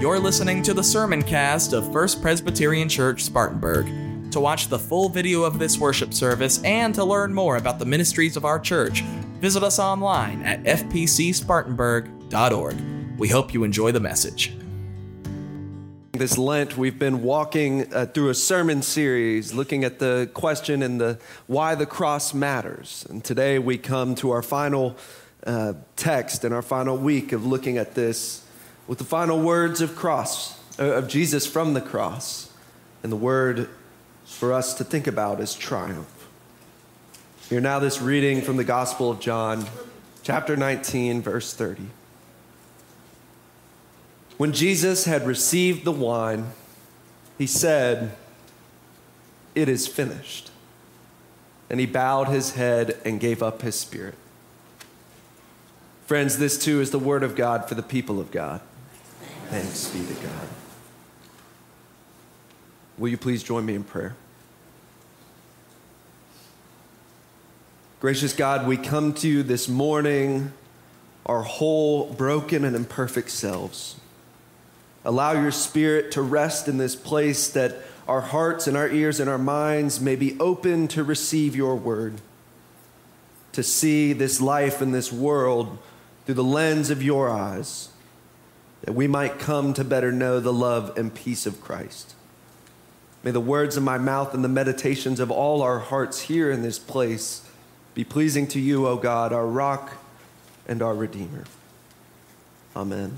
[0.00, 3.84] You're listening to the sermon cast of First Presbyterian Church Spartanburg.
[4.32, 7.84] To watch the full video of this worship service and to learn more about the
[7.84, 9.02] ministries of our church,
[9.42, 13.18] visit us online at fpcspartanburg.org.
[13.18, 14.54] We hope you enjoy the message.
[16.12, 20.98] This Lent, we've been walking uh, through a sermon series looking at the question and
[20.98, 23.04] the why the cross matters.
[23.10, 24.96] And today we come to our final
[25.46, 28.46] uh, text and our final week of looking at this
[28.90, 32.52] with the final words of cross uh, of Jesus from the cross.
[33.04, 33.68] And the word
[34.24, 36.26] for us to think about is triumph.
[37.48, 39.64] Hear now this reading from the Gospel of John,
[40.24, 41.84] chapter 19, verse 30.
[44.38, 46.46] When Jesus had received the wine,
[47.38, 48.16] he said,
[49.54, 50.50] It is finished.
[51.70, 54.16] And he bowed his head and gave up his spirit.
[56.06, 58.60] Friends, this too is the word of God for the people of God.
[59.50, 60.48] Thanks be to God.
[62.98, 64.14] Will you please join me in prayer?
[67.98, 70.52] Gracious God, we come to you this morning,
[71.26, 73.96] our whole broken and imperfect selves.
[75.04, 77.74] Allow your spirit to rest in this place that
[78.06, 82.20] our hearts and our ears and our minds may be open to receive your word,
[83.50, 85.76] to see this life and this world
[86.24, 87.88] through the lens of your eyes,
[88.82, 92.14] that we might come to better know the love and peace of Christ.
[93.22, 96.62] May the words of my mouth and the meditations of all our hearts here in
[96.62, 97.46] this place
[97.94, 99.96] be pleasing to you, O God, our rock
[100.66, 101.44] and our Redeemer.
[102.74, 103.16] Amen.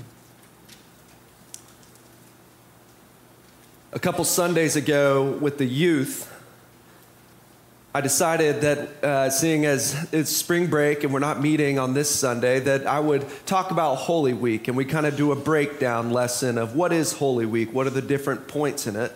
[3.93, 6.32] A couple Sundays ago with the youth,
[7.95, 12.09] I decided that uh, seeing as it's spring break and we're not meeting on this
[12.09, 16.09] Sunday, that I would talk about Holy Week and we kind of do a breakdown
[16.09, 19.11] lesson of what is Holy Week, what are the different points in it.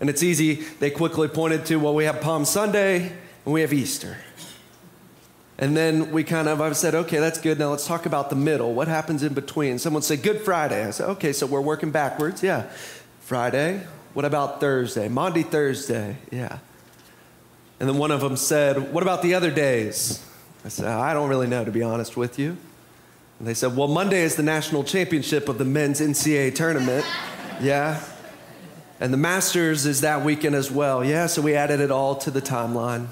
[0.00, 3.10] And it's easy, they quickly pointed to, well, we have Palm Sunday
[3.46, 4.18] and we have Easter.
[5.56, 7.58] And then we kind of, I said, okay, that's good.
[7.58, 8.74] Now let's talk about the middle.
[8.74, 9.78] What happens in between?
[9.78, 10.84] Someone say, Good Friday.
[10.84, 12.42] I said, okay, so we're working backwards.
[12.42, 12.68] Yeah.
[13.20, 13.86] Friday.
[14.12, 15.08] What about Thursday?
[15.08, 16.18] Monday, Thursday.
[16.30, 16.58] Yeah.
[17.80, 20.24] And then one of them said, What about the other days?
[20.64, 22.56] I said, I don't really know, to be honest with you.
[23.38, 27.04] And they said, Well, Monday is the national championship of the men's NCAA tournament.
[27.60, 28.02] yeah.
[29.00, 31.04] And the Masters is that weekend as well.
[31.04, 33.08] Yeah, so we added it all to the timeline.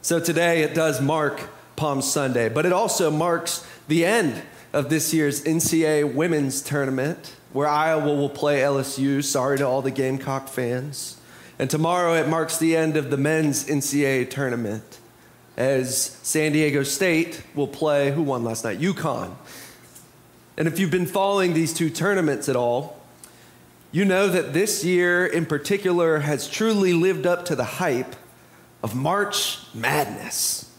[0.00, 4.40] So today it does mark Palm Sunday, but it also marks the end
[4.72, 9.22] of this year's NCAA women's tournament where Iowa will play LSU.
[9.22, 11.18] Sorry to all the Gamecock fans.
[11.58, 14.98] And tomorrow it marks the end of the men's NCAA tournament
[15.56, 18.78] as San Diego State will play, who won last night?
[18.78, 19.34] UConn.
[20.56, 23.00] And if you've been following these two tournaments at all,
[23.90, 28.14] you know that this year in particular has truly lived up to the hype
[28.82, 30.70] of March Madness.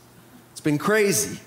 [0.54, 1.42] It's been crazy.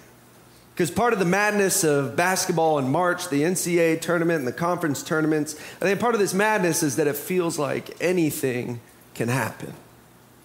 [0.75, 5.03] Because part of the madness of basketball in March, the NCAA tournament and the conference
[5.03, 8.81] tournaments, I think part of this madness is that it feels like anything
[9.15, 9.73] can happen.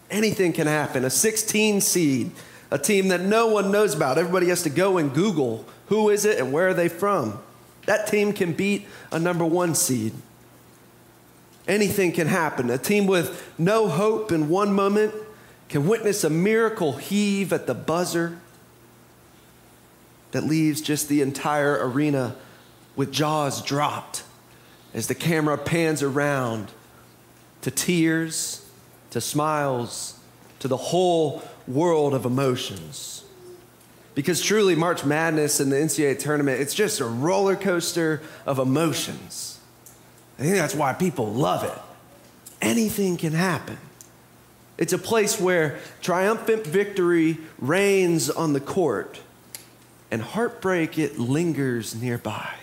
[0.09, 1.03] Anything can happen.
[1.05, 2.31] A 16 seed,
[2.71, 4.17] a team that no one knows about.
[4.17, 7.39] Everybody has to go and Google who is it and where are they from.
[7.85, 10.13] That team can beat a number one seed.
[11.67, 12.69] Anything can happen.
[12.69, 15.13] A team with no hope in one moment
[15.69, 18.37] can witness a miracle heave at the buzzer
[20.31, 22.35] that leaves just the entire arena
[22.95, 24.23] with jaws dropped
[24.93, 26.71] as the camera pans around
[27.67, 28.65] to tears,
[29.09, 30.17] to smiles,
[30.59, 33.25] to the whole world of emotions.
[34.15, 39.59] Because truly, March Madness and the NCAA tournament, it's just a roller coaster of emotions.
[40.39, 41.77] I think that's why people love it.
[42.61, 43.77] Anything can happen.
[44.77, 49.19] It's a place where triumphant victory reigns on the court
[50.09, 52.53] and heartbreak, it lingers nearby.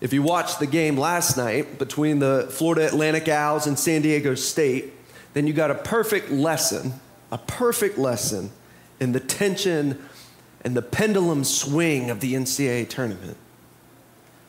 [0.00, 4.34] If you watched the game last night between the Florida Atlantic Owls and San Diego
[4.34, 4.92] State,
[5.34, 6.94] then you got a perfect lesson,
[7.32, 8.50] a perfect lesson
[9.00, 10.02] in the tension
[10.62, 13.36] and the pendulum swing of the NCAA tournament.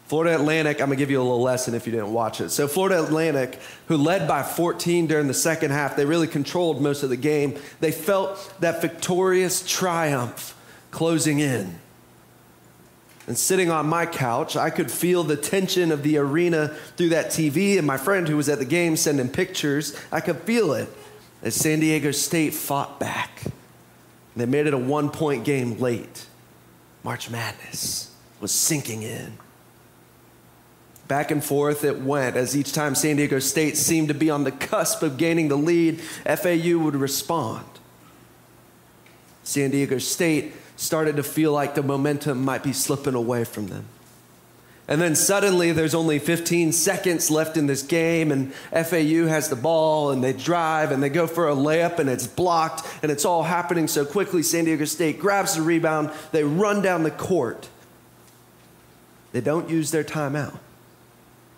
[0.06, 2.50] Florida Atlantic, I'm to give you a little lesson if you didn't watch it.
[2.50, 7.04] So, Florida Atlantic, who led by 14 during the second half, they really controlled most
[7.04, 7.60] of the game.
[7.80, 10.56] They felt that victorious triumph
[10.90, 11.80] closing in.
[13.30, 17.28] And sitting on my couch, I could feel the tension of the arena through that
[17.28, 20.90] TV, and my friend who was at the game sending pictures, I could feel it
[21.44, 23.44] as San Diego State fought back.
[24.36, 26.26] They made it a one point game late.
[27.04, 28.12] March Madness.
[28.42, 29.38] was sinking in.
[31.08, 34.44] Back and forth it went as each time San Diego State seemed to be on
[34.44, 37.68] the cusp of gaining the lead, FAU would respond.
[39.44, 43.86] San Diego State started to feel like the momentum might be slipping away from them.
[44.88, 49.58] And then suddenly there's only 15 seconds left in this game, and FAU has the
[49.58, 53.26] ball, and they drive, and they go for a layup, and it's blocked, and it's
[53.26, 54.42] all happening so quickly.
[54.42, 57.68] San Diego State grabs the rebound, they run down the court.
[59.34, 60.58] They don't use their timeout.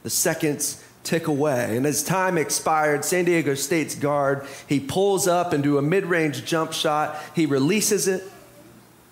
[0.04, 1.78] The seconds tick away.
[1.78, 6.06] And as time expired, San Diego State's guard, he pulls up and do a mid
[6.06, 7.18] range jump shot.
[7.36, 8.24] He releases it.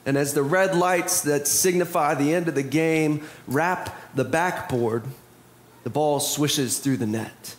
[0.06, 5.04] And as the red lights that signify the end of the game wrap the backboard,
[5.84, 7.56] the ball swishes through the net.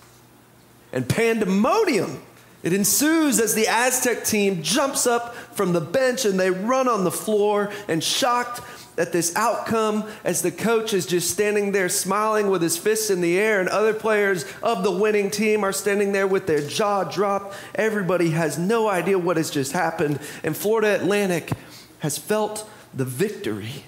[0.93, 2.23] And pandemonium.
[2.63, 7.05] It ensues as the Aztec team jumps up from the bench and they run on
[7.05, 8.61] the floor and shocked
[8.99, 13.23] at this outcome as the coach is just standing there smiling with his fists in
[13.23, 17.05] the air and other players of the winning team are standing there with their jaw
[17.05, 17.57] dropped.
[17.75, 21.51] Everybody has no idea what has just happened and Florida Atlantic
[22.01, 23.85] has felt the victory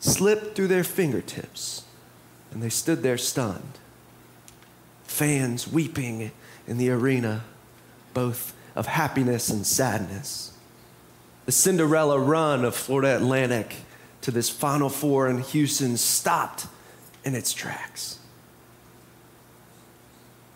[0.00, 1.82] slip through their fingertips
[2.50, 3.78] and they stood there stunned.
[5.04, 6.30] Fans weeping
[6.66, 7.44] in the arena,
[8.14, 10.52] both of happiness and sadness.
[11.46, 13.76] The Cinderella run of Florida Atlantic
[14.22, 16.66] to this Final Four in Houston stopped
[17.24, 18.18] in its tracks.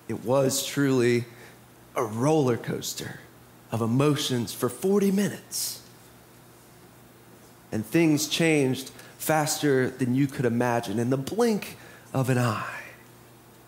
[0.09, 1.25] It was truly
[1.97, 3.21] a roller coaster
[3.71, 5.82] of emotions for 40 minutes.
[7.73, 11.77] And things changed faster than you could imagine in the blink
[12.13, 12.83] of an eye.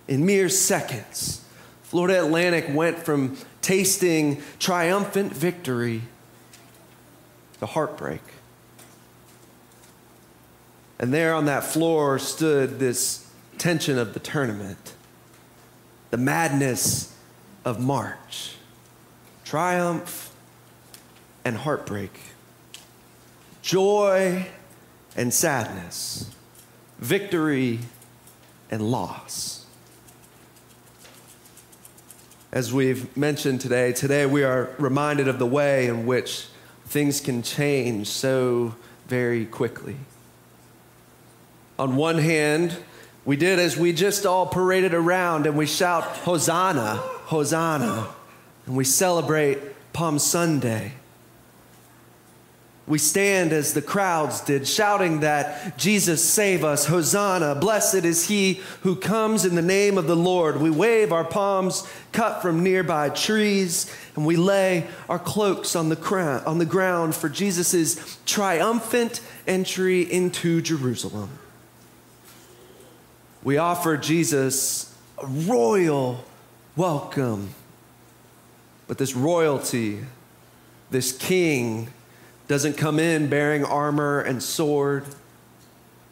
[0.07, 1.45] In mere seconds,
[1.83, 6.03] Florida Atlantic went from tasting triumphant victory
[7.61, 8.21] to heartbreak.
[10.99, 13.27] And there on that floor stood this
[13.59, 14.93] tension of the tournament,
[16.11, 17.17] the madness
[17.65, 18.57] of March,
[19.45, 20.33] triumph
[21.45, 22.19] and heartbreak,
[23.65, 24.47] joy
[25.17, 26.31] and sadness,
[26.99, 27.79] victory
[28.71, 29.65] and loss.
[32.53, 36.47] As we've mentioned today, today we are reminded of the way in which
[36.85, 38.75] things can change so
[39.07, 39.97] very quickly.
[41.79, 42.77] On one hand,
[43.25, 48.09] we did as we just all paraded around and we shout, Hosanna, Hosanna,
[48.67, 49.59] and we celebrate
[49.95, 50.93] Palm Sunday.
[52.87, 58.61] We stand as the crowds did, shouting that Jesus save us, Hosanna, blessed is he
[58.83, 60.61] who comes in the name of the Lord.
[60.61, 66.43] We wave our palms cut from nearby trees, and we lay our cloaks on the,
[66.47, 71.31] on the ground for Jesus' triumphant entry into Jerusalem
[73.45, 74.93] we offer Jesus
[75.23, 76.25] a royal
[76.77, 77.55] welcome.
[78.89, 80.01] But this royalty,
[80.91, 81.89] this king,
[82.49, 85.05] doesn't come in bearing armor and sword,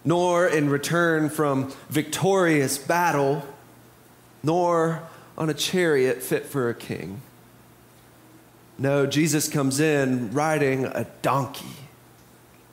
[0.05, 3.47] nor in return from victorious battle,
[4.43, 5.03] nor
[5.37, 7.21] on a chariot fit for a king.
[8.79, 11.77] No, Jesus comes in riding a donkey,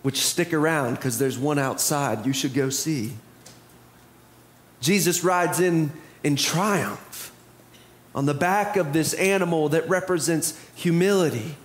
[0.02, 3.14] which stick around because there's one outside you should go see.
[4.82, 5.92] Jesus rides in
[6.24, 7.32] in triumph
[8.14, 11.56] on the back of this animal that represents humility,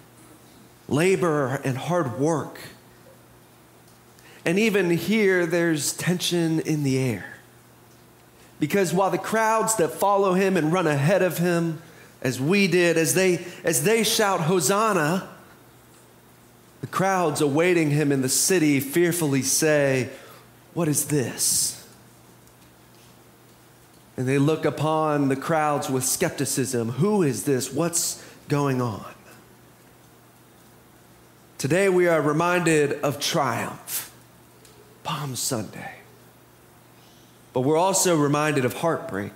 [0.89, 2.59] labor, and hard work.
[4.45, 7.39] And even here, there's tension in the air.
[8.61, 11.81] Because while the crowds that follow him and run ahead of him,
[12.23, 15.29] as we did, as they, as they shout, Hosanna,
[16.81, 20.11] the crowds awaiting him in the city fearfully say,
[20.75, 21.85] What is this?
[24.17, 26.91] and they look upon the crowds with skepticism.
[26.91, 27.73] Who is this?
[27.73, 29.05] What's going on?
[31.65, 34.13] Today we are reminded of triumph,
[35.03, 35.95] Palm Sunday.
[37.55, 39.33] But we're also reminded of heartbreak.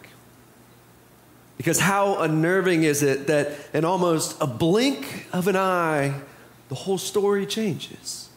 [1.56, 6.20] Because how unnerving is it that in almost a blink of an eye,
[6.68, 8.28] the whole story changes?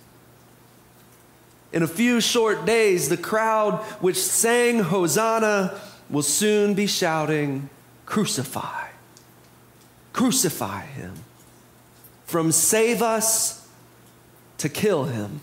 [1.73, 5.77] In a few short days, the crowd which sang Hosanna
[6.09, 7.69] will soon be shouting,
[8.05, 8.87] Crucify!
[10.13, 11.15] Crucify him!
[12.23, 13.60] From save us
[14.61, 15.41] to kill him.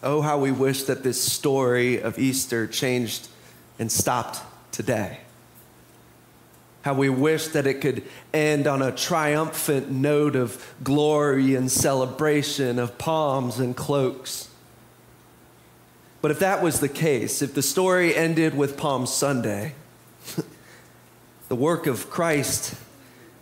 [0.00, 3.28] Oh, how we wish that this story of Easter changed
[3.78, 4.40] and stopped
[4.72, 5.20] today.
[6.82, 12.78] how we wish that it could end on a triumphant note of glory and celebration,
[12.78, 14.48] of palms and cloaks.
[16.22, 19.74] But if that was the case, if the story ended with Palm Sunday,
[21.48, 22.76] the work of Christ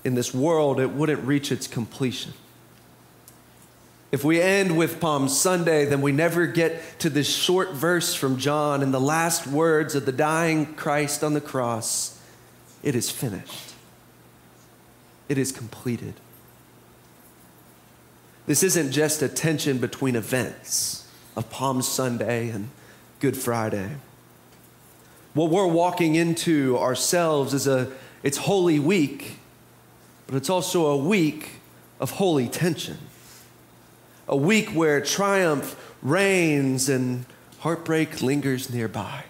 [0.05, 2.35] in this world, it wouldn't reach its completion.
[4.13, 8.39] If we end with Palm Sunday, then we never get to this short verse from
[8.39, 12.21] John and the last words of the dying Christ on the cross
[12.85, 13.73] it is finished,
[15.29, 16.15] it is completed.
[18.47, 22.69] This isn't just a tension between events of Palm Sunday and
[23.21, 23.97] Good Friday.
[25.33, 27.91] What we're walking into ourselves is a
[28.23, 29.39] it's holy week,
[30.27, 31.51] but it's also a week
[32.01, 32.99] of holy tension.
[34.27, 37.27] A week where triumph reigns and
[37.61, 39.25] heartbreak lingers nearby.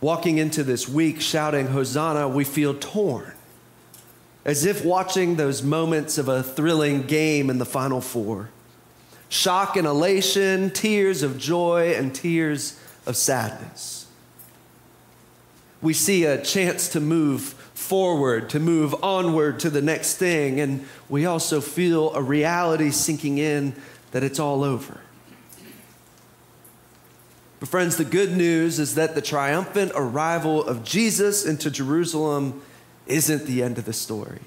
[0.00, 3.34] Walking into this week shouting Hosanna, we feel torn,
[4.44, 8.50] as if watching those moments of a thrilling game in the Final Four.
[9.28, 14.01] Shock and elation, tears of joy, and tears of sadness.
[15.82, 17.42] We see a chance to move
[17.74, 23.38] forward, to move onward to the next thing, and we also feel a reality sinking
[23.38, 23.74] in
[24.12, 25.00] that it's all over.
[27.58, 32.62] But, friends, the good news is that the triumphant arrival of Jesus into Jerusalem
[33.06, 34.40] isn't the end of the story.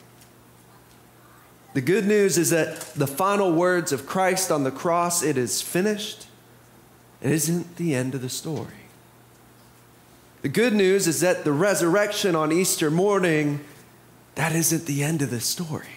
[1.73, 5.61] The good news is that the final words of Christ on the cross, it is
[5.61, 6.27] finished,
[7.21, 8.84] it isn't the end of the story.
[10.45, 13.61] The good news is that the resurrection on Easter morning,
[14.35, 15.87] that isn't the end of the story.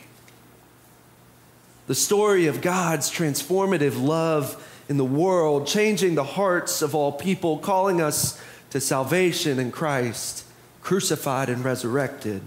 [1.87, 7.59] The story of God's transformative love in the world, changing the hearts of all people,
[7.59, 8.41] calling us
[8.71, 10.47] to salvation in Christ,
[10.81, 12.41] crucified and resurrected.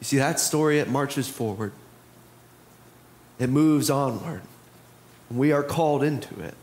[0.00, 1.70] You see, that story, it marches forward,
[3.38, 4.42] it moves onward.
[5.30, 6.54] We are called into it.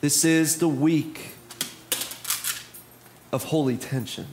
[0.00, 1.32] This is the week
[3.36, 4.26] of holy tension.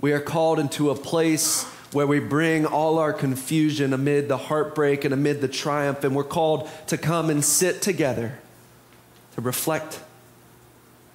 [0.00, 5.04] We are called into a place where we bring all our confusion amid the heartbreak
[5.04, 8.38] and amid the triumph, and we're called to come and sit together,
[9.34, 10.00] to reflect,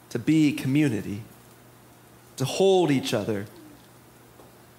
[0.09, 1.23] to be community,
[2.35, 3.45] to hold each other.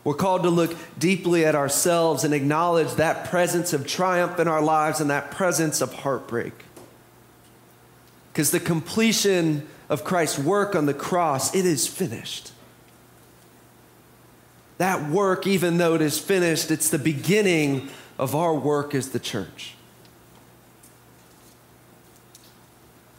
[0.05, 4.62] We're called to look deeply at ourselves and acknowledge that presence of triumph in our
[4.62, 6.53] lives and that presence of heartbreak.
[8.31, 12.52] Because the completion of Christ's work on the cross, it is finished
[14.78, 19.18] that work, even though it is finished, it's the beginning of our work as the
[19.18, 19.75] church.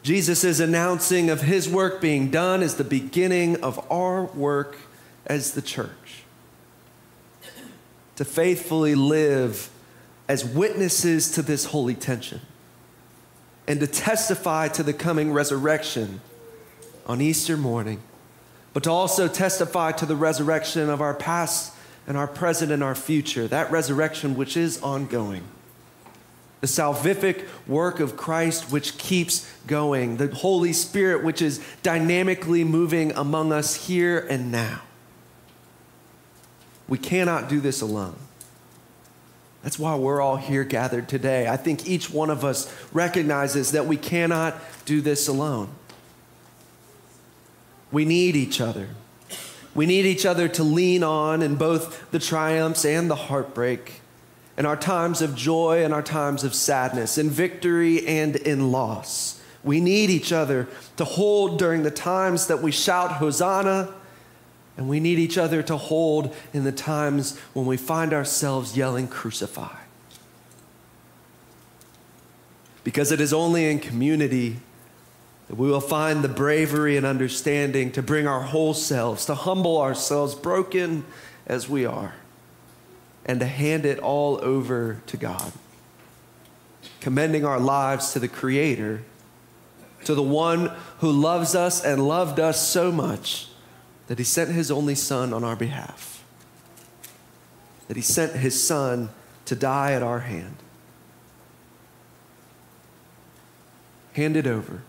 [0.02, 4.78] Jesus' is announcing of his work being done is the beginning of our work
[5.28, 6.24] as the church.
[8.16, 9.70] To faithfully live
[10.30, 12.40] as witnesses to this holy tension
[13.68, 16.22] and to testify to the coming resurrection
[17.10, 18.02] on Easter morning
[18.74, 21.74] but to also testify to the resurrection of our past
[22.08, 25.44] and our present and our future, that resurrection which is ongoing.
[26.62, 33.12] The salvific work of Christ which keeps going, the Holy Spirit which is dynamically moving
[33.14, 34.82] among us here and now.
[36.88, 38.16] We cannot do this alone.
[39.64, 41.48] That's why we're all here gathered today.
[41.48, 45.70] I think each one of us recognizes that we cannot do this alone.
[47.92, 48.90] We need each other.
[49.76, 54.02] We need each other to lean on in both the triumphs and the heartbreak,
[54.58, 59.42] in our times of joy and our times of sadness, in victory and in loss.
[59.64, 60.68] We need each other
[60.98, 63.94] to hold during the times that we shout Hosanna,
[64.78, 69.08] and we need each other to hold in the times when we find ourselves yelling,
[69.08, 69.76] Crucify.
[72.84, 74.58] Because it is only in community
[75.50, 79.82] that we will find the bravery and understanding to bring our whole selves, to humble
[79.82, 81.04] ourselves, broken
[81.48, 82.14] as we are,
[83.26, 85.52] and to hand it all over to God,
[87.02, 89.02] commending our lives to the Creator,
[90.06, 93.48] to the one who loves us and loved us so much
[94.06, 96.24] that He sent His only Son on our behalf,
[97.88, 99.10] that He sent His Son
[99.46, 100.58] to die at our hand.
[104.14, 104.84] Hand it over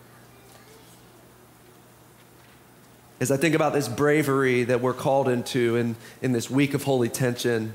[3.21, 6.83] as I think about this bravery that we're called into in, in this week of
[6.83, 7.71] holy tension,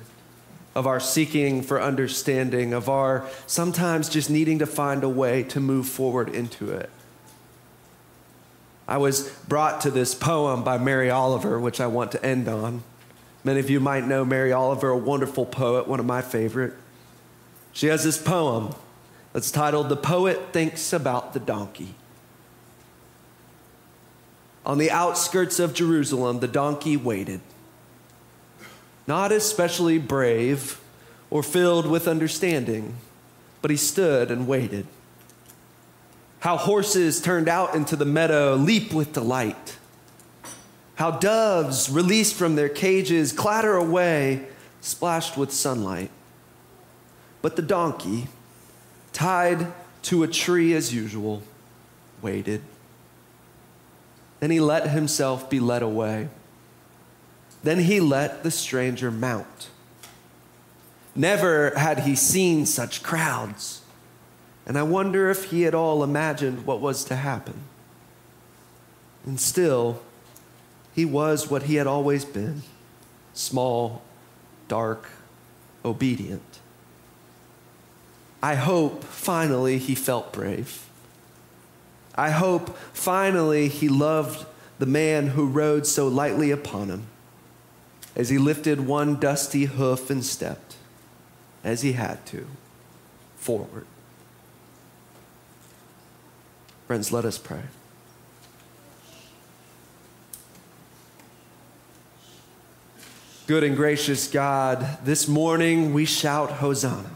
[0.75, 5.61] of our seeking for understanding, of our sometimes just needing to find a way to
[5.61, 6.91] move forward into it.
[8.89, 12.83] I was brought to this poem by Mary Oliver, which I want to end on.
[13.45, 16.75] Many of you might know Mary Oliver, a wonderful poet, one of my favorite.
[17.73, 18.75] She has this poem
[19.33, 21.95] that's titled The Poet Thinks About the Donkey.
[24.67, 27.41] On the outskirts of Jerusalem, the donkey waited.
[29.07, 30.81] Not especially brave
[31.31, 32.97] or filled with understanding,
[33.63, 34.89] but he stood and waited.
[36.41, 39.79] How horses turned out into the meadow leap with delight.
[40.97, 44.49] How doves, released from their cages, clatter away,
[44.81, 46.11] splashed with sunlight.
[47.41, 48.27] But the donkey,
[49.13, 51.43] tied to a tree as usual,
[52.21, 52.63] waited.
[54.41, 56.29] Then he let himself be led away.
[57.63, 59.69] Then he let the stranger mount.
[61.15, 63.81] Never had he seen such crowds,
[64.67, 67.63] and I wonder if he at all imagined what was to happen.
[69.25, 70.03] And still,
[70.95, 72.63] he was what he had always been
[73.33, 74.03] small,
[74.69, 75.09] dark,
[75.85, 76.59] obedient.
[78.43, 80.86] I hope finally he felt brave.
[82.17, 84.47] I hope finally he loved
[84.79, 87.07] the man who rode so lightly upon him
[88.15, 90.77] as he lifted one dusty hoof and stepped
[91.63, 92.47] as he had to
[93.37, 93.87] forward.
[96.87, 97.63] Friends, let us pray.
[103.47, 107.11] Good and gracious God, this morning we shout Hosanna.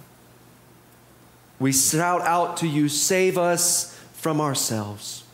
[1.58, 5.24] We shout out to you, save us from ourselves.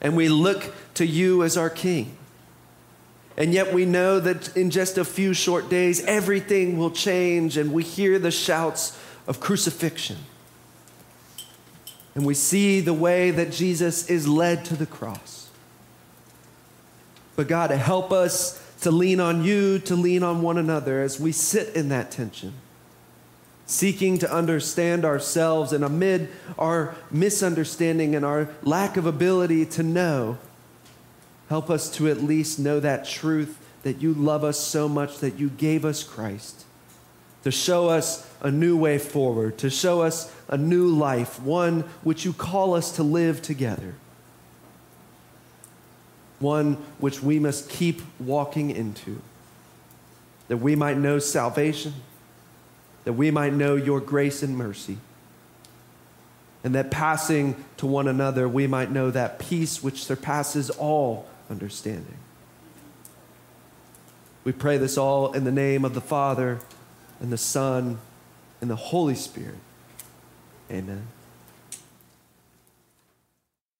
[0.00, 2.16] And we look to you as our King.
[3.36, 7.72] And yet we know that in just a few short days, everything will change, and
[7.72, 10.18] we hear the shouts of crucifixion.
[12.14, 15.48] And we see the way that Jesus is led to the cross.
[17.36, 21.32] But God, help us to lean on you, to lean on one another as we
[21.32, 22.52] sit in that tension,
[23.70, 26.28] seeking to understand ourselves, and amid
[26.58, 30.38] our misunderstanding and our lack of ability to know
[31.50, 35.36] Help us to at least know that truth that you love us so much that
[35.40, 36.64] you gave us Christ.
[37.42, 42.24] To show us a new way forward, to show us a new life, one which
[42.24, 43.94] you call us to live together,
[46.38, 49.20] one which we must keep walking into,
[50.46, 51.94] that we might know salvation,
[53.10, 54.96] that we might know your grace and mercy,
[56.62, 62.18] and that passing to one another, we might know that peace which surpasses all understanding.
[64.44, 66.60] We pray this all in the name of the Father
[67.18, 67.98] and the Son
[68.60, 69.58] and the Holy Spirit.
[70.70, 71.08] Amen.